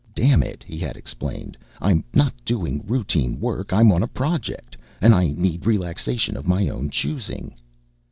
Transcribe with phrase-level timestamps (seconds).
[0.15, 3.71] "Damn it," he had explained, "I'm not doing routine work.
[3.71, 7.53] I'm on a Project, and I need relaxation of my own choosing."